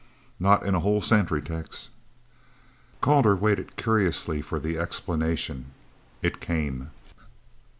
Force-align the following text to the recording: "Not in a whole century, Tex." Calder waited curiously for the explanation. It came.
"Not 0.39 0.65
in 0.65 0.73
a 0.73 0.79
whole 0.79 0.99
century, 0.99 1.43
Tex." 1.43 1.91
Calder 3.01 3.35
waited 3.35 3.75
curiously 3.75 4.41
for 4.41 4.59
the 4.59 4.75
explanation. 4.75 5.73
It 6.23 6.41
came. 6.41 6.89